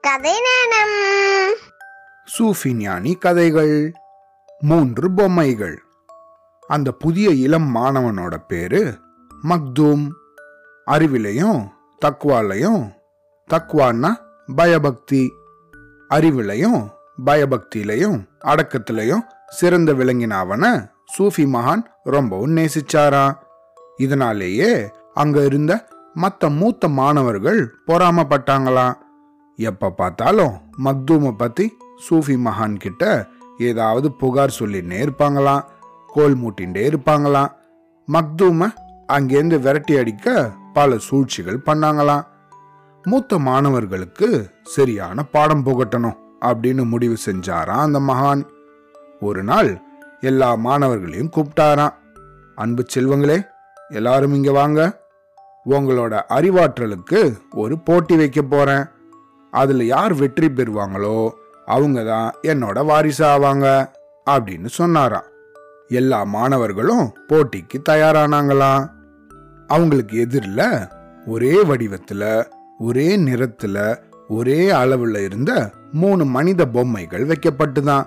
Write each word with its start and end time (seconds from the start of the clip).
கதை 0.00 0.32
நேரம் 0.32 1.54
சூஃபி 2.38 2.72
ஞானி 2.72 3.14
கதைகள். 3.14 3.92
மூன்று 4.58 5.10
பொம்மைகள். 5.10 5.82
அந்த 6.68 6.92
புதிய 6.92 7.30
இளம் 7.30 7.76
மாணவனோட 7.76 8.36
பேரு 8.48 8.98
மக்தூம். 9.48 10.08
அறிவிலையும் 10.86 11.68
தக்வாலையும் 12.06 12.94
தக்வான்னா 13.50 14.14
பயபக்தி. 14.56 15.32
அறிவிலையும் 16.10 16.88
பயபக்தியிலையும் 17.26 18.18
அடக்கத்திலையும் 18.44 19.24
சிறந்த 19.48 19.92
விளங்கின 19.92 20.30
அவனை 20.30 20.70
சூஃபி 21.18 21.44
மகான் 21.46 21.84
ரொம்பவும் 22.04 22.56
நேசிச்சாராம் 22.56 23.36
இதனாலேயே 23.96 24.90
அங்க 25.14 25.44
இருந்த 25.44 25.88
மற்ற 26.14 26.48
மூத்த 26.48 26.88
மாணவர்கள் 26.88 27.74
பொறாமப்பட்டாங்களாம் 27.86 28.96
எப்ப 29.58 29.90
பார்த்தாலும் 29.90 30.54
மக்தூமை 30.84 31.30
பத்தி 31.36 31.76
சூஃபி 32.10 32.34
மகான் 32.44 32.76
கிட்ட 32.76 33.26
ஏதாவது 33.58 34.12
புகார் 34.12 34.56
சொல்லின்னே 34.58 34.98
இருப்பாங்களாம் 35.06 35.64
கோல் 36.06 36.36
மூட்டின்ண்டே 36.36 36.84
இருப்பாங்களாம். 36.90 37.50
மக்தூமை 38.08 38.68
அங்கேருந்து 39.12 39.60
விரட்டி 39.60 39.96
அடிக்க 39.96 40.50
பல 40.72 40.98
சூழ்ச்சிகள் 40.98 41.62
பண்ணாங்களாம். 41.66 42.26
மூத்த 43.02 43.38
மாணவர்களுக்கு 43.38 44.50
சரியான 44.62 45.22
பாடம் 45.22 45.64
புகட்டணும் 45.64 46.16
அப்படின்னு 46.40 46.88
முடிவு 46.88 47.16
செஞ்சாராம் 47.26 47.84
அந்த 47.86 48.00
மகான். 48.00 48.44
ஒரு 49.20 49.42
நாள் 49.42 49.82
எல்லா 50.20 50.54
மாணவர்களையும் 50.54 51.32
கூப்பிட்டாராம். 51.36 51.94
அன்பு 52.54 52.84
செல்வங்களே 52.94 53.46
எல்லாரும் 53.88 54.34
இங்க 54.34 54.52
வாங்க. 54.52 55.00
உங்களோட 55.66 56.20
அறிவாற்றலுக்கு 56.28 57.38
ஒரு 57.54 57.78
போட்டி 57.78 58.16
வைக்க 58.16 58.42
போறேன். 58.42 58.84
அதில் 59.50 59.86
யார் 59.86 60.14
வெற்றி 60.14 60.46
பெறுவாங்களோ 60.46 61.30
அவங்க 61.66 62.04
தான் 62.04 62.34
என்னோட 62.42 62.84
வாரிசு 62.84 63.24
ஆவாங்க 63.24 63.88
அப்படின்னு 64.30 64.66
சொன்னாராம். 64.66 65.24
எல்லா 65.88 66.24
மாணவர்களும் 66.24 67.12
போட்டிக்கு 67.28 67.78
தயாரானாங்களாம். 67.88 68.90
அவங்களுக்கு 69.66 70.18
எதிரில் 70.18 70.88
ஒரே 71.26 71.62
வடிவத்தில் 71.62 72.46
ஒரே 72.78 73.16
நிறத்தில் 73.16 73.98
ஒரே 74.28 74.70
அளவில் 74.70 75.14
இருந்த 75.14 75.70
மூணு 75.92 76.24
மனித 76.24 76.66
பொம்மைகள் 76.66 77.26
வைக்கப்பட்டுதான். 77.26 78.06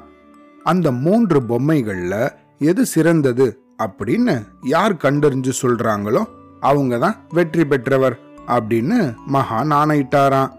அந்த 0.63 0.91
மூன்று 0.91 1.43
பொம்மைகளில் 1.43 2.31
எது 2.59 2.85
சிறந்தது 2.85 3.59
அப்படின்னு 3.83 4.41
யார் 4.61 4.93
கண்டறிஞ்சு 4.93 5.51
சொல்றாங்களோ 5.61 6.23
அவங்க 6.59 6.97
தான் 6.97 7.15
வெற்றி 7.29 7.65
பெற்றவர் 7.65 8.19
அப்படின்னு 8.47 9.15
மகான் 9.33 9.73
ஆணையிட்டாராம். 9.73 10.51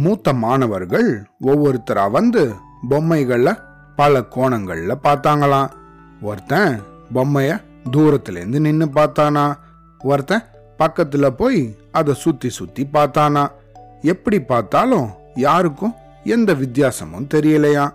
மூத்த 0.00 0.32
மாணவர்கள் 0.32 1.26
ஒவ்வொருத்தரா 1.42 2.10
வந்து 2.10 2.54
பொம்மைகளில் 2.88 3.58
பல 3.96 4.20
கோணங்கள்ல 4.20 4.94
பார்த்தாங்களாம். 5.02 5.70
ஒருத்தன் 6.20 6.80
பொம்மைய 7.14 7.62
தூரத்துலேருந்து 7.90 8.60
நின்று 8.60 8.86
பார்த்தானா. 8.86 9.54
ஒருத்தன் 9.98 10.42
பக்கத்துல 10.78 11.28
போய் 11.28 11.76
அதை 11.92 12.14
சுத்தி 12.14 12.48
சுத்தி 12.48 12.86
பார்த்தானா. 12.92 13.48
எப்படி 14.02 14.40
பார்த்தாலும் 14.40 15.10
யாருக்கும் 15.34 15.94
எந்த 16.24 16.54
வித்தியாசமும் 16.54 17.26
தெரியலையா. 17.34 17.92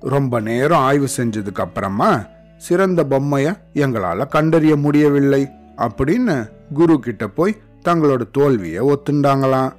ரொம்ப 0.00 0.40
நேரம் 0.40 0.80
ஆய்வு 0.80 1.08
செஞ்சதுக்கு 1.16 1.60
அப்புறமா 1.60 2.20
சிறந்த 2.56 3.04
பொம்மைய 3.04 3.58
எங்களால 3.74 4.28
கண்டறிய 4.28 4.76
முடியவில்லை. 4.76 5.48
அப்படின்னு 5.76 6.50
குரு 6.74 7.00
கிட்ட 7.00 7.28
போய் 7.28 7.60
தங்களோட 7.84 8.22
தோல்வியை 8.32 8.82
ஒத்துண்டாங்களாம். 8.82 9.72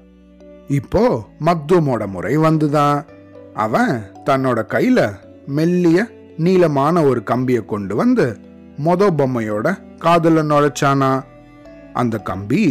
இப்போ 0.80 1.04
மக்தூமோட 1.48 2.04
முறை 2.08 2.34
வந்துதான். 2.38 2.98
அவன் 3.54 3.94
தன்னோட 4.26 4.60
கையில 4.74 5.00
மெல்லிய 5.58 6.00
நீளமான 6.38 6.96
ஒரு 7.10 7.22
கம்பியை 7.24 7.62
கொண்டு 7.66 7.96
வந்து 7.96 8.26
மொத 8.86 9.10
பொம்மையோட 9.18 9.68
காதல 9.98 10.44
நுழைச்சானா. 10.44 11.12
அந்த 11.94 12.18
கம்பி 12.30 12.64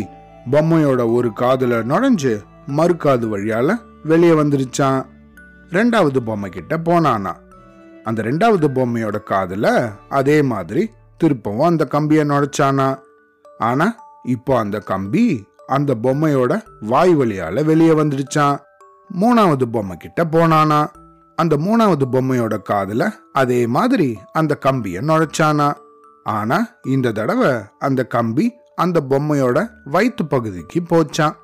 பொம்மையோட 0.51 1.03
ஒரு 1.13 1.29
காதுல 1.41 1.75
நுழைஞ்சு 1.91 2.33
மறுக்காது 2.77 3.27
வழியால 3.35 3.77
வெளியே 4.05 4.33
வந்துருச்சான். 4.33 5.01
ரெண்டாவது 5.71 6.21
பொம்மை 6.29 6.51
கிட்ட 6.51 6.77
போனானா. 6.79 7.33
அந்த 8.05 8.23
ரெண்டாவது 8.23 8.69
பொம்மையோட 8.77 9.19
காதுல 9.31 9.67
அதே 10.09 10.43
மாதிரி 10.43 10.83
திருப்பவும் 11.17 11.71
அந்த 11.73 11.85
கம்பியை 11.85 12.25
நுழைச்சானா. 12.25 12.89
ஆனா 13.59 13.87
இப்போ 14.23 14.53
அந்த 14.59 14.79
கம்பி 14.91 15.27
அந்த 15.73 15.95
பொம்மையோட 16.03 16.63
வாய் 16.81 17.17
வழியால 17.17 17.65
வெளியே 17.65 17.93
வந்துடுச்சான். 17.93 18.59
மூணாவது 19.21 19.65
பொம்மை 19.73 19.97
கிட்ட 19.97 20.25
போனானா. 20.25 20.81
அந்த 21.37 21.57
மூணாவது 21.57 22.05
பொம்மையோட 22.13 22.57
காதுல 22.71 23.11
அதே 23.33 23.67
மாதிரி 23.67 24.19
அந்த 24.33 24.59
கம்பிய 24.67 25.01
நுழைச்சானா. 25.01 25.69
ஆனா 26.25 26.59
இந்த 26.89 27.13
தடவை 27.13 27.53
அந்த 27.79 28.05
கம்பி 28.05 28.53
அந்த 28.75 29.01
பொம்மையோட 29.11 29.69
வயிற்று 29.85 30.27
பகுதிக்கு 30.27 30.81
போச்சான். 30.81 31.35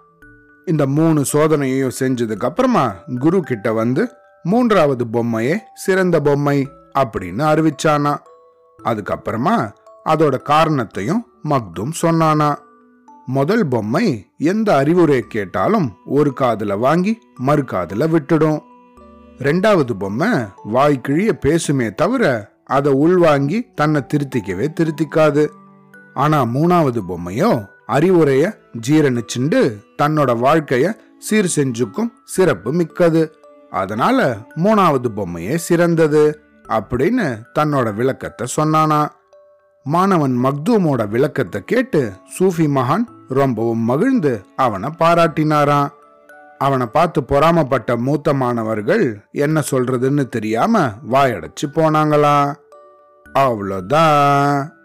இந்த 0.64 0.86
மூணு 0.86 1.24
சோதனையையும் 1.32 1.96
செஞ்சதுக்கு 2.00 2.44
அப்புறமா 2.44 2.94
குரு 3.18 3.40
கிட்ட 3.42 3.72
வந்து 3.72 4.08
மூன்றாவது 4.42 5.04
பொம்மையே 5.12 5.56
சிறந்த 5.74 6.20
பொம்மை 6.20 6.68
அப்படின்னு 6.98 7.44
அறிவிச்சானா. 7.52 8.16
அதுக்கப்புறமா 8.84 9.56
அதோட 10.04 10.42
காரணத்தையும் 10.42 11.26
மக்தும் 11.42 11.92
சொன்னானா. 12.02 12.54
முதல் 13.30 13.66
பொம்மை 13.66 14.26
எந்த 14.38 14.76
அறிவுரை 14.76 15.18
கேட்டாலும் 15.20 15.88
ஒரு 16.06 16.30
காதுல 16.40 16.78
வாங்கி 16.78 17.12
மறு 17.38 17.62
காதுல 17.62 18.06
விட்டுடும். 18.12 18.60
ரெண்டாவது 19.38 19.90
பொம்மை 19.98 20.28
வாய்க்கிழிய 20.74 21.32
பேசுமே 21.44 21.94
தவிர 21.94 22.22
அதை 22.64 22.92
உள்வாங்கி 22.92 23.58
தன்னை 23.74 24.00
திருத்திக்கவே 24.12 24.68
திருத்திக்காது. 24.78 25.44
ஆனா 26.14 26.44
மூணாவது 26.44 27.02
பொம்மையோ 27.10 27.50
அறிவுரைய 27.88 28.44
ஜீரணிச்சுண்டு 28.88 29.60
தன்னோட 30.02 30.30
வாழ்க்கைய 30.44 30.94
சீர் 31.18 31.52
செஞ்சுக்கும் 31.56 32.10
சிறப்பு 32.24 32.72
மிக்கது. 32.72 33.22
அதனால 33.70 34.36
மூணாவது 34.56 35.10
பொம்மையே 35.16 35.56
சிறந்தது 35.68 36.24
அப்படின்னு 36.68 37.28
தன்னோட 37.58 37.94
விளக்கத்தை 37.94 38.46
சொன்னானா. 38.56 39.02
மாணவன் 39.84 40.34
மக்தூமோட 40.44 41.08
விளக்கத்தை 41.08 41.60
கேட்டு 41.64 42.12
சூஃபி 42.38 42.66
மகான் 42.78 43.06
ரொம்பவும் 43.28 43.78
மகிழ்ந்து 43.78 44.44
அவனை 44.56 44.90
பாராட்டினாராம். 44.98 45.88
அவனை 46.58 46.86
பார்த்து 46.86 47.20
பொறாமப்பட்ட 47.20 47.96
மூத்த 47.96 48.34
மாணவர்கள் 48.34 49.20
என்ன 49.32 49.62
சொல்றதுன்னு 49.70 50.28
தெரியாம 50.28 50.90
வாயடைச்சு 51.12 51.66
போனாங்களா? 51.74 52.54
அவ்வளோதான். 53.34 54.76